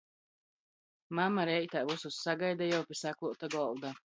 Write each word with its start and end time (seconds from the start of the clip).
Mama 1.19 1.45
reitā 1.51 1.85
vysus 1.91 2.17
sagaida 2.29 2.71
jau 2.73 2.83
pi 2.89 3.01
sakluota 3.03 3.53
golda. 3.59 3.95